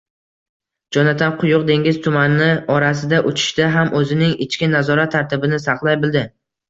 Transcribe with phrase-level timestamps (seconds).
[0.95, 6.25] Jonatan quyuq dengiz tumani orasida uchishda ham o‘zining ichki nazorat tartibini saqlay bildi